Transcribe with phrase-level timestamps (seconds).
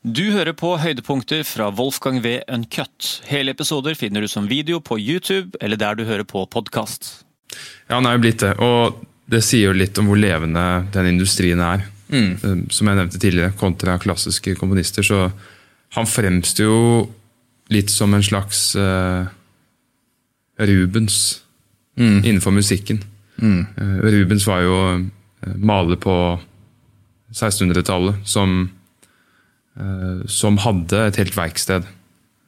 [0.00, 2.38] Du hører på høydepunkter fra Wolfgang V.
[2.48, 3.20] Uncut.
[3.28, 7.26] Hele episoder finner du som video på YouTube eller der du hører på podkast.
[7.84, 8.54] Ja, han er jo blitt det.
[8.64, 11.84] Og det sier jo litt om hvor levende den industrien er.
[12.08, 12.64] Mm.
[12.72, 15.04] Som jeg nevnte tidligere, kontra klassiske komponister.
[15.04, 15.28] Så
[15.92, 16.80] han fremstår jo
[17.68, 19.28] litt som en slags uh,
[20.56, 21.42] Rubens
[22.00, 22.24] mm.
[22.24, 23.04] innenfor musikken.
[23.36, 23.62] Mm.
[23.76, 24.82] Uh, Rubens var jo
[25.60, 26.16] maler på
[27.36, 28.79] 1600-tallet som Eh,
[30.30, 31.86] som hadde et helt verksted.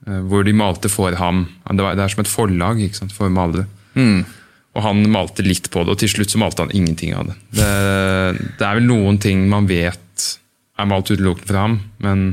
[0.06, 1.45] Eh, hvor de malte for ham.
[1.68, 3.68] Det, var, det er som et forlag sant, for malere.
[3.95, 4.24] Mm.
[4.72, 7.36] Og han malte litt på det, og til slutt så malte han ingenting av det.
[7.58, 7.72] Det,
[8.58, 9.98] det er vel noen ting man vet
[10.80, 12.24] er malt utelukkende fra ham, men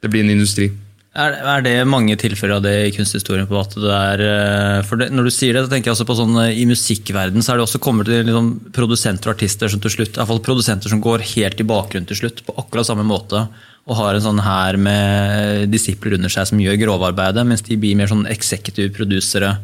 [0.00, 0.70] det blir en industri.
[1.18, 3.48] Er, er, det mange tilfeller av det i kunsthistorien?
[3.50, 6.06] på at det er, eh, for det, Når du sier det, så tenker jeg også
[6.06, 9.82] på sånn I musikkverden så er det også kommet til liksom, produsenter og artister som
[9.82, 12.86] til slutt, i hvert fall produsenter som går helt i bakgrunnen til slutt, på akkurat
[12.86, 13.48] samme måte
[13.88, 17.96] og har en sånn her med disipler under seg som gjør grovarbeidet, mens de blir
[17.96, 19.54] mer sånn executive produsere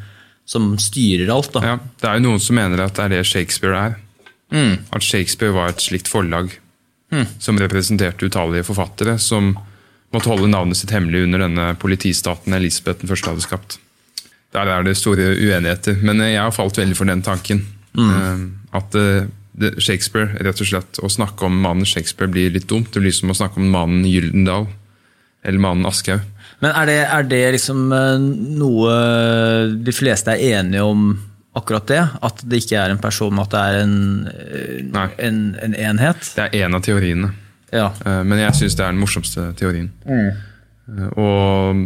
[0.49, 1.53] som styrer alt.
[1.53, 1.61] Da.
[1.65, 3.99] Ja, det er jo noen som mener at det er det Shakespeare er.
[4.55, 4.79] Mm.
[4.97, 6.53] At Shakespeare var et slikt forlag
[7.13, 7.37] mm.
[7.43, 9.53] som representerte utallige forfattere som
[10.15, 13.79] måtte holde navnet sitt hemmelig under denne politistaten Elisabeth den første hadde skapt.
[14.55, 17.65] Der er det store uenigheter, men jeg har falt veldig for den tanken.
[17.99, 18.13] Mm.
[18.15, 18.45] Eh,
[18.79, 19.27] at eh,
[19.83, 22.91] Shakespeare, rett og slett, Å snakke om mannen Shakespeare blir litt dumt.
[22.95, 24.67] Det blir som å snakke om mannen Gyldendal
[25.45, 26.25] eller mannen Aschehoug.
[26.63, 28.27] Men er det, er det, liksom eh,
[28.59, 28.93] noe
[29.85, 31.09] de fleste er enige om
[31.55, 32.03] akkurat det?
[32.25, 33.97] At det ikke er en person, men at det er en,
[34.33, 36.31] eh, en, en enhet?
[36.37, 37.35] Det er en av teoriene.
[37.75, 37.91] Ja.
[38.07, 39.91] Eh, men jeg syns det er den morsomste teorien.
[40.07, 41.11] Mm.
[41.19, 41.85] Og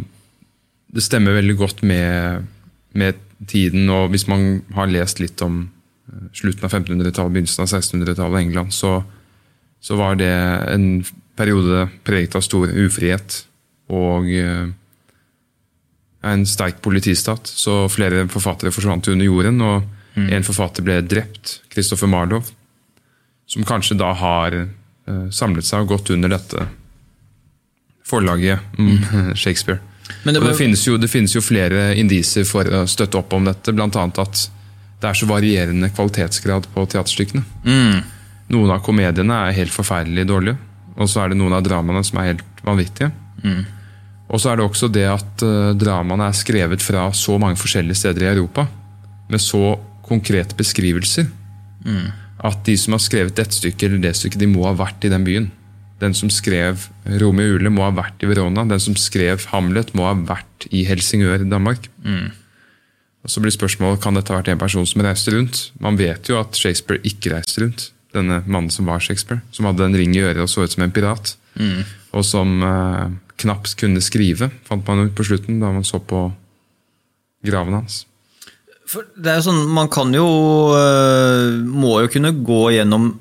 [0.94, 2.46] det stemmer veldig godt med,
[2.98, 5.66] med tiden, og hvis man har lest litt om
[6.32, 9.02] slutten av 1500-tallet, begynnelsen av 1600-tallet i England, så,
[9.80, 10.32] så, var det
[10.72, 10.88] en
[11.38, 13.42] periode preget av stor ufrihet
[13.94, 14.66] og eh,
[16.28, 17.46] en sterk politistat.
[17.48, 19.84] Så flere forfattere forsvant under jorden, og
[20.16, 20.28] mm.
[20.34, 22.42] en forfatter ble drept, Christopher Marlow,
[23.48, 24.74] som kanskje da har eh,
[25.32, 26.66] samlet seg og gått under dette
[28.08, 28.98] forlaget mm.
[29.34, 29.78] Shakespeare.
[30.24, 30.48] Det, var...
[30.48, 33.88] det, finnes jo, det, finnes jo, flere indiser for å støtte opp om dette, bl.a.
[33.88, 34.44] at
[34.98, 37.44] det er så varierende kvalitetsgrad på teaterstykkene.
[37.64, 37.98] Mm.
[38.54, 40.56] Noen av komediene er helt forferdelig dårlige,
[40.96, 43.12] og så er det noen av dramaene som er helt vanvittige.
[43.44, 43.60] Mm.
[44.28, 48.00] Og så er det også det at uh, dramaene er skrevet fra så mange forskjellige
[48.02, 48.66] steder i Europa,
[49.28, 49.76] med så
[50.08, 51.28] konkrete beskrivelser,
[51.84, 52.08] mm.
[52.44, 55.12] At de som har skrevet dette stykket eller det stykket, de må ha vært i
[55.12, 55.48] den byen.
[55.98, 56.84] Den som skrev
[57.18, 58.62] Romeo og Ule, må ha vært i Verona.
[58.68, 61.88] Den som skrev Hamlet, må ha vært i Helsingør, i Danmark.
[62.04, 62.30] Mm.
[63.26, 65.72] Og Så blir spørsmålet kan dette ha vært en person som reiste rundt.
[65.82, 67.90] Man vet jo at Shakespeare ikke reiste rundt.
[68.14, 70.86] Denne mannen som var Shakespeare, som hadde en ring i øret og så ut som
[70.86, 71.34] en pirat.
[71.58, 71.82] Mm.
[72.16, 73.10] Og som eh,
[73.42, 76.28] knapt kunne skrive, fant man ut på slutten da man så på
[77.44, 78.04] graven hans.
[78.88, 80.26] For det er jo sånn, Man kan jo
[80.72, 83.16] øh, Må jo kunne gå gjennom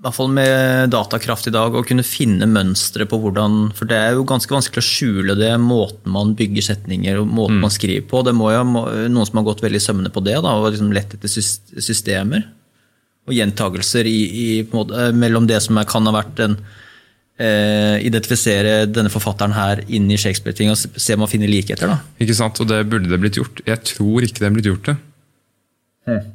[0.00, 3.98] i hvert fall med datakraft i dag, å kunne finne mønstre på hvordan For det
[4.00, 7.66] er jo ganske vanskelig å skjule det, måten man bygger setninger og måten mm.
[7.66, 8.22] man skriver på.
[8.24, 11.12] Det må jo noen som har gått veldig sømmende på det, da, og liksom lett
[11.18, 12.46] etter systemer.
[13.28, 16.56] Og gjentagelser i, i, måte, mellom det som kan ha vært en
[17.40, 21.88] Identifisere denne forfatteren her inn i Shakespeare-ting og se om man finner likheter.
[21.88, 21.96] da.
[22.20, 23.62] Ikke sant, og det burde det blitt gjort.
[23.64, 24.96] Jeg tror ikke det er blitt gjort, det.
[26.10, 26.28] Hmm.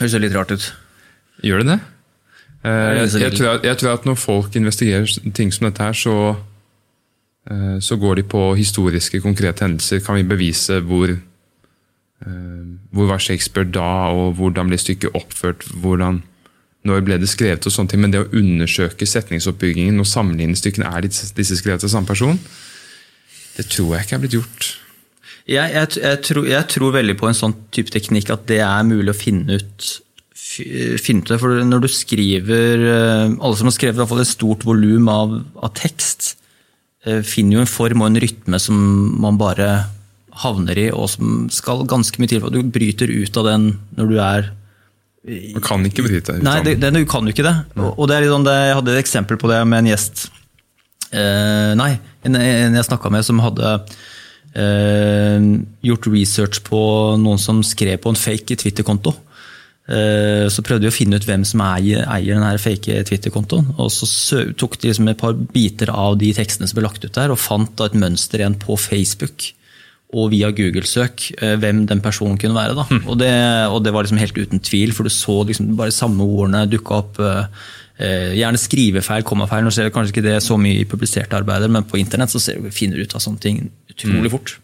[0.00, 0.66] Høres litt rart ut.
[1.46, 1.78] Gjør det det?
[2.66, 6.34] Eh, jeg tror, at, jeg tror, at, når folk investigerer ting som dette her, så,
[7.50, 10.02] eh, så går de på historiske, konkrete hendelser.
[10.04, 15.64] Kan vi bevise hvor, eh, hvor var Shakespeare da, og hvordan ble stykket oppført?
[15.74, 16.22] hvordan
[16.88, 20.90] når ble det skrevet og sånne ting, Men det å undersøke setningsoppbyggingen og sammenligne stykkene,
[20.90, 22.40] er disse skrevet av samme person?
[23.58, 24.68] Det tror jeg ikke er blitt gjort.
[25.48, 28.84] Jeg, jeg, jeg, tror, jeg, tror, veldig på en sånn type teknikk at det er
[28.88, 29.88] mulig å finne ut
[30.48, 31.34] finne ut.
[31.40, 35.08] For når du skriver eh, Alle som har skrevet i hvert fall et stort volum
[35.12, 36.34] av, av, tekst,
[37.06, 38.78] eh, finner jo en form og en rytme som
[39.22, 39.68] man bare
[40.44, 42.42] havner i, og som skal ganske mye til.
[42.42, 43.68] for Du bryter ut av den
[43.98, 44.50] når du er
[45.26, 47.54] Man kan ikke bryte ut Nei, det, det, du kan jo ikke det.
[47.76, 50.28] Og det er liksom det, Jeg hadde et eksempel på det med en gjest.
[51.10, 51.90] Eh, nei,
[52.24, 53.72] en, en jeg snakka med som hadde
[54.54, 55.48] eh,
[55.88, 56.82] gjort research på
[57.20, 59.16] noen som skrev på en fake Twitter-konto.
[59.88, 63.74] Eh, så prøvde vi å finne ut hvem som eier, eier denne fake Twitter-kontoen.
[63.80, 67.14] Og så tok de liksom et par biter av de tekstene som ble lagt ut
[67.14, 69.50] der, og fant et mønster igjen på Facebook
[70.08, 72.86] og via Google-søk eh, hvem den personen kunne være.
[72.90, 73.02] Mm.
[73.04, 73.32] Og, det,
[73.68, 77.02] og, det, var liksom helt uten tvil, for du så liksom bare samme ordene dukke
[77.02, 77.20] opp.
[77.20, 77.44] Eh,
[77.98, 79.64] Eh, gjerne skrivefeil, kommafeil.
[79.66, 82.38] Nå ser du kanskje ikke det så mye i publiserte arbeider, men på internett så
[82.42, 84.54] ser du, finner du ut av sånne ting utrolig fort.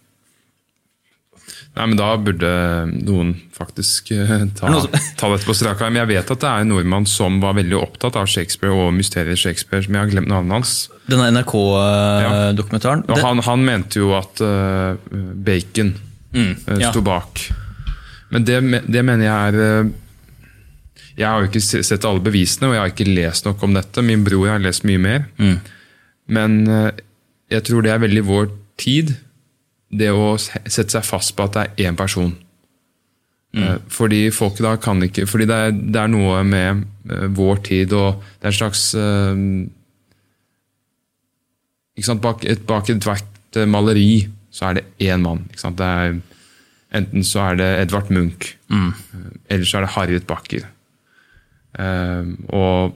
[1.75, 2.51] Nei, men Da burde
[2.93, 5.97] noen faktisk eh, ta, som- ta dette på strak arm.
[5.99, 9.41] Jeg vet at det er en nordmann som var veldig opptatt av Shakespeare og mysteriet
[9.41, 10.75] Shakespeare, som jeg har glemt navnet hans.
[11.11, 13.05] Denne NRK-dokumentaren.
[13.11, 13.19] Ja.
[13.27, 14.95] han, han mente jo at uh,
[15.45, 15.97] Bacon
[16.33, 16.93] mm, ja.
[16.93, 17.43] sto bak.
[18.31, 18.61] Men det,
[18.91, 19.91] det mener jeg er eh,
[21.19, 24.03] Jeg har jo ikke sett alle bevisene, og jeg har ikke lest nok om dette.
[24.03, 25.27] Min bror har lest mye mer.
[26.27, 26.91] Men eh,
[27.53, 28.49] jeg tror det er veldig vår
[28.81, 29.13] tid,
[29.89, 32.33] det å sette seg fast på at det er én person.
[33.55, 33.85] Mm.
[33.93, 37.93] Fordi folk da kan ikke Fordi det er, det er noe med eh, vår tid,
[37.95, 39.43] og det er en slags eh,
[41.95, 42.23] ikke sant?
[42.25, 45.45] Bak, et, bak ethvert eh, maleri så er det én mann.
[45.51, 45.79] Ikke sant?
[45.79, 46.19] Det er,
[46.99, 48.91] enten så er det Edvard Munch, mm.
[49.51, 50.69] eller så er det Harriet Backer.
[51.75, 52.95] Uh, og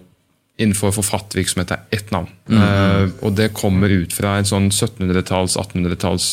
[0.58, 2.30] innenfor forfattervirksomhet er ett navn.
[2.50, 6.26] Eh, og det kommer ut fra en sånn 1700-talls, 1800-talls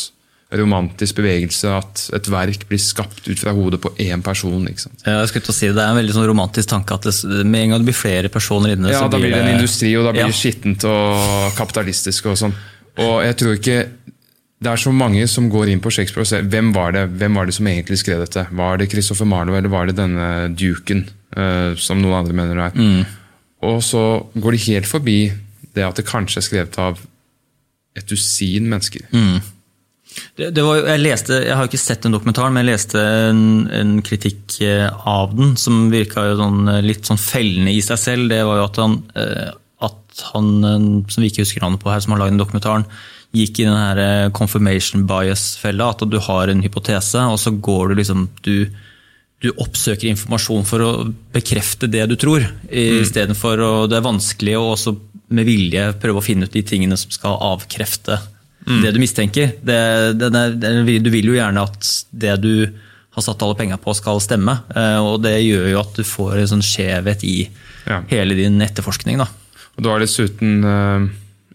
[0.53, 4.61] romantisk bevegelse at et verk blir skapt ut fra hodet på én person.
[4.69, 5.01] ikke sant?
[5.05, 7.01] Ja, jeg skulle til å si Det Det er en veldig sånn romantisk tanke at
[7.07, 9.55] det, med en gang det blir flere personer inne Ja, så da blir det en
[9.57, 10.27] industri, og da blir Ja.
[10.27, 12.53] det skittent og kapitalistisk og sånn.
[12.97, 13.89] Og jeg tror ikke
[14.61, 17.35] det er så mange som går inn på Shakespeare og ser hvem var det hvem
[17.35, 18.47] var det som egentlig skrev dette.
[18.55, 22.69] Var det Christopher Marlowe eller var det denne duken, eh, som noen andre mener det
[22.79, 23.05] er?
[23.65, 25.33] Og så går de helt forbi
[25.73, 26.97] det at det kanskje er skrevet av
[27.97, 29.01] et dusin mennesker.
[30.35, 33.43] Det, det var, jeg, leste, jeg har ikke sett den dokumentaren, men jeg leste en,
[33.71, 38.29] en kritikk eh, av den som virka sånn, eh, litt sånn fellende i seg selv.
[38.31, 39.51] Det var jo at han, eh,
[39.89, 40.49] at han
[41.11, 42.87] som vi ikke husker navnet på her, som har lagd den dokumentaren,
[43.35, 45.89] gikk i den her confirmation bias-fella.
[45.91, 48.69] At du har en hypotese, og så går du liksom du,
[49.43, 50.91] du oppsøker informasjon for å
[51.35, 53.01] bekrefte det du tror, Mm.
[53.03, 54.95] istedenfor å Det er vanskelig å også
[55.35, 58.19] med vilje prøve å finne ut de tingene som skal avkrefte
[58.65, 58.81] Mm.
[58.81, 59.51] det du mistenker.
[59.61, 60.29] Det, det,
[60.61, 62.51] det, du vil jo gjerne at det du
[63.15, 64.57] har satt alle penger på, skal stemme.
[64.75, 67.49] eh, Og det gjør jo at du får en sånn skjevhet i
[67.85, 68.01] Ja.
[68.09, 69.17] hele din etterforskning.
[69.21, 69.27] Da.
[69.77, 71.05] Og det var dessuten uh,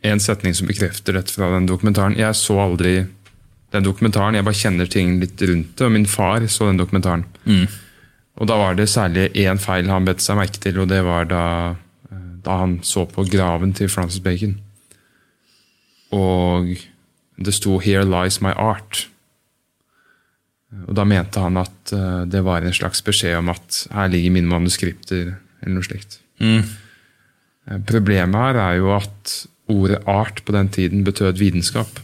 [0.06, 2.14] en setning som bekrefter dette fra den dokumentaren.
[2.16, 3.06] Jeg så aldri
[3.74, 5.84] den dokumentaren, jeg bare kjenner ting litt rundt det.
[5.86, 7.26] Og min far så den dokumentaren.
[8.40, 11.26] Og da var det særlig én feil han bet seg merke til, og det var
[11.28, 11.42] da,
[12.10, 14.54] eh, da han så på graven til Francis Bacon.
[16.14, 16.72] Og
[17.40, 19.06] det sto 'Here lies my art'.
[20.86, 24.30] Og da mente han at eh, det var en slags beskjed om at her ligger
[24.30, 26.20] mine manuskripter, eller noe slikt.
[26.40, 26.62] Mm.
[27.86, 32.00] Problemet her er jo at ordet art på den tiden betød vitenskap.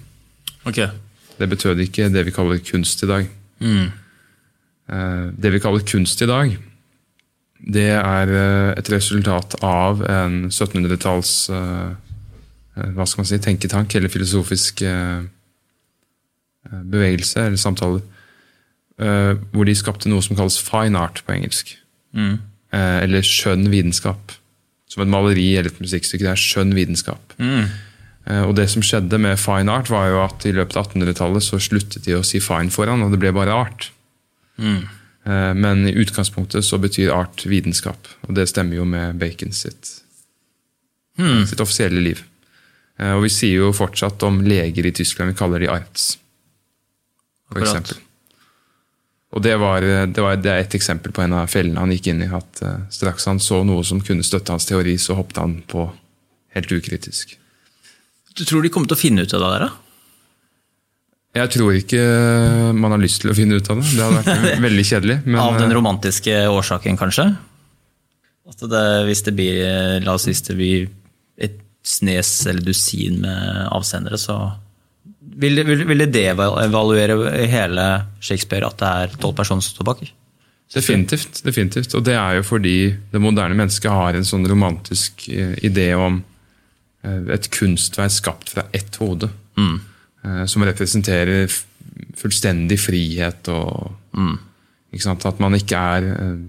[1.39, 3.27] Det betød ikke det vi kaller kunst i dag.
[3.61, 3.91] Mm.
[5.43, 6.59] Det vi kaller kunst i dag,
[7.67, 11.95] det er eh, et resultat av en 1700-talls eh, eh,
[12.77, 15.25] hva skal man si, tenketank eller filosofisk eh,
[16.69, 18.03] eh, bevegelse eller samtaler,
[19.01, 21.73] eh, hvor de skapte noe som kalles fine art på engelsk.
[22.17, 22.37] Mm.
[22.77, 24.35] Eller skjønn vitenskap.
[24.91, 26.25] Som et maleri eller et musikkstykke.
[26.27, 27.33] Det er skjønn vitenskap.
[27.41, 27.71] Mm.
[28.49, 31.61] Og det som skjedde med fine art, var jo at i løpet av 1800-tallet så
[31.63, 33.89] sluttet de å si fine foran, og det ble bare art.
[34.61, 34.83] Mm.
[35.63, 39.95] Men i utgangspunktet så betyr art vitenskap, og det stemmer jo med Bacon sitt,
[41.17, 42.25] sitt offisielle liv.
[42.99, 46.17] Eh, Og vi sier jo fortsatt om leger i Tyskland, vi kaller de arts,
[47.49, 47.69] for Akkurat.
[47.77, 48.03] eksempel.
[49.37, 52.07] Og det, var, det, var, det er et eksempel på en av fellene han gikk
[52.13, 52.29] inn i.
[52.33, 55.89] at eh, Straks han så noe som kunne støtte hans teori, så hoppet han på
[56.57, 57.35] helt ukritisk.
[58.37, 59.67] Du tror de kommer til å finne ut av det der?
[59.67, 59.73] da?
[61.37, 62.01] Jeg tror ikke
[62.73, 63.91] man har lyst til å finne ut av det.
[63.93, 65.17] Det hadde vært veldig kjedelig.
[65.27, 67.27] Men, Av den eh, romantiske årsaken, kanskje?
[68.47, 69.61] At det, hvis det blir
[70.07, 70.87] la oss si det blir
[71.87, 74.39] snes eller dusin med avsendere, så
[75.37, 77.17] vil, vil, vil det devaluere
[77.51, 77.87] hele
[78.25, 80.07] Shakespeare at det er tolv personer som står bak?
[80.75, 81.45] Definitivt.
[81.47, 81.95] definitivt.
[81.95, 82.79] Og det er jo fordi
[83.13, 86.19] det moderne mennesket har en sånn romantisk eh, idé om
[87.07, 89.31] eh, et kunstverk skapt fra ett hode.
[89.57, 89.77] Mm.
[90.51, 91.47] Som representerer
[92.19, 93.93] fullstendig frihet og
[94.99, 95.27] sant?
[95.29, 96.41] At man ikke er, eh,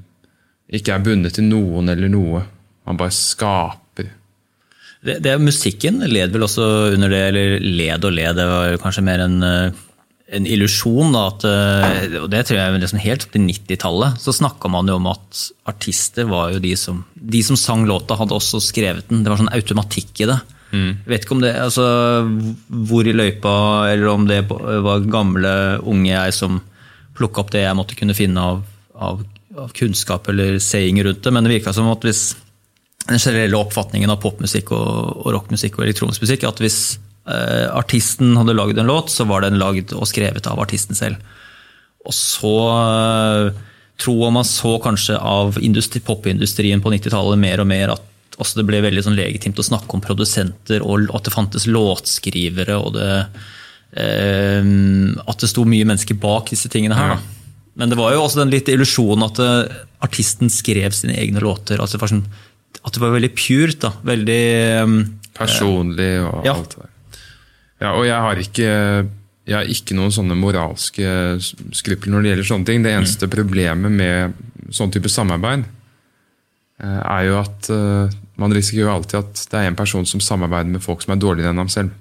[0.79, 2.41] ikke er bundet til noen eller noe.
[2.87, 3.83] Man bare skaper.
[5.05, 9.05] Det, det Musikken led vel også under det, eller led og led, det var kanskje
[9.05, 9.83] mer en, eh,
[10.37, 11.15] en illusjon.
[11.15, 14.97] at, eh, og Det tror jeg liksom helt opp til 90-tallet så snakka man jo
[14.97, 19.23] om at artister var jo de som De som sang låta, hadde også skrevet den.
[19.23, 20.39] Det var sånn automatikk i det.
[20.67, 20.97] Mm.
[21.07, 21.83] vet ikke om det, altså
[22.67, 26.59] hvor i løypa, eller om det var gamle, unge jeg som
[27.15, 29.21] plukka opp det jeg måtte kunne finne av, av,
[29.55, 32.35] av kunnskap eller saying rundt det, men det virka som at hvis
[33.05, 36.43] den generelle oppfatningen av popmusikk og, rockmusikk og elektronisk musikk.
[36.49, 36.97] At hvis
[37.29, 41.21] eh, artisten hadde lagd en låt, så var den lagd og skrevet av artisten selv.
[42.07, 43.63] Og så eh,
[44.01, 48.67] tror man så kanskje av industri, popindustrien på 90-tallet mer og mer at også det
[48.67, 53.13] ble veldig sånn legitimt å snakke om produsenter, og at det fantes låtskrivere, og det,
[53.97, 54.67] eh,
[55.25, 57.15] at det sto mye mennesker bak disse tingene her.
[57.15, 57.37] Da.
[57.77, 61.81] Men det var jo også den litt illusjonen at eh, artisten skrev sine egne låter.
[61.81, 62.27] altså var sånn
[62.81, 63.79] at det var veldig purt.
[63.83, 64.43] da, veldig...
[64.83, 64.99] Um,
[65.37, 66.55] Personlig og ja.
[66.55, 66.93] alt det der.
[67.77, 68.69] Ja, og jeg har ikke
[69.47, 71.07] jeg har ikke noen sånne moralske
[71.75, 72.83] skrupler når det gjelder sånne ting.
[72.83, 73.31] Det eneste mm.
[73.31, 79.45] problemet med sånn type samarbeid eh, er jo at uh, man risikerer jo alltid at
[79.53, 81.95] det er en person som samarbeider med folk som er dårligere enn ham selv.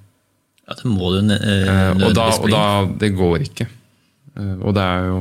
[0.67, 2.65] Ja, det må du uh, og, da, og da,
[2.99, 3.69] Det går ikke.
[4.37, 5.21] Og det er jo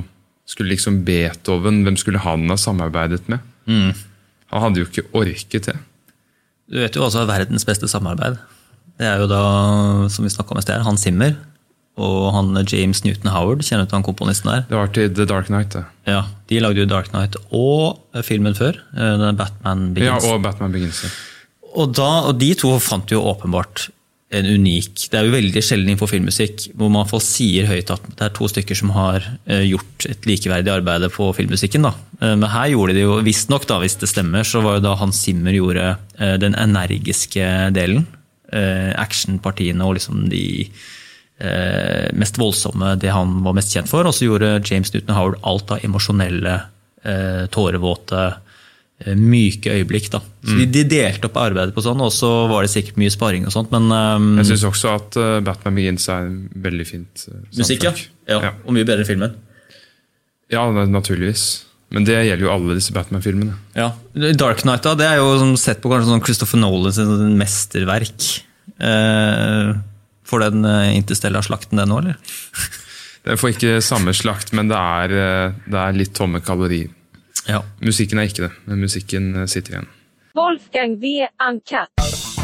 [0.50, 3.46] Skulle liksom Beethoven, hvem skulle han ha samarbeidet med?
[3.70, 3.94] Mm.
[4.54, 5.76] Han hadde jo ikke orket det.
[6.72, 8.38] Du vet jo også verdens beste samarbeid.
[9.00, 9.42] Det er jo da,
[10.10, 11.36] som vi snakka om i sted, Hans Zimmer
[11.96, 13.62] og han James Newton Howard.
[13.64, 14.66] Kjenner du til han komponisten der?
[14.68, 15.72] Det var til The Dark Knight.
[15.78, 15.86] det.
[16.10, 18.76] Ja, De lagde jo Dark Knight og filmen før.
[18.96, 20.26] Eh, Batman Begins.
[20.26, 21.04] Ja, og Batman Begins.
[21.76, 23.90] Og, da, og de to fant jo åpenbart
[24.34, 28.08] en unik Det er jo veldig sjelden innenfor filmmusikk hvor man får sier høyt at
[28.10, 31.86] det er to stykker som har eh, gjort et likeverdig arbeid på filmmusikken.
[31.86, 31.94] da.
[32.22, 35.22] Eh, men her gjorde de jo, visstnok, hvis det stemmer, så var jo da Hans
[35.22, 38.08] Zimmer gjorde eh, den energiske delen.
[38.56, 40.70] Actionpartiene og liksom de
[42.16, 44.08] mest voldsomme, det han var mest kjent for.
[44.08, 46.54] Og så gjorde James Newton Howard alt av emosjonelle,
[47.52, 48.22] tårevåte
[49.04, 50.08] myke øyeblikk.
[50.12, 50.22] da.
[50.46, 50.72] Så mm.
[50.72, 53.74] de, delte opp arbeidet på sånn, og så var det sikkert mye sparing og sånt,
[53.74, 56.30] men um, Jeg syns også at uh, Batman Begins er
[56.64, 57.94] veldig fint uh, Musikk, ja.
[58.32, 58.40] ja.
[58.50, 58.54] ja.
[58.64, 59.36] Og mye bedre enn filmen.
[60.54, 61.66] Ja, naturligvis.
[61.94, 63.58] Men det gjelder jo alle disse Batman-filmene.
[63.78, 63.92] Ja,
[64.40, 67.00] Dark Knight da, det er jo som sett på kanskje sånn Christopher Nolans
[67.36, 68.32] mesterverk.
[68.80, 69.76] Uh,
[70.26, 72.72] får den Interstellar-slakten, den òg, eller?
[73.26, 76.92] Den får ikke samme slakt, men det er, det er litt tomme kalorier.
[77.48, 77.62] Ja.
[77.82, 79.88] Musikken er ikke det, men musikken eh, sitter igjen.
[80.36, 81.28] Wolfgang V.
[81.50, 82.35] Uncut.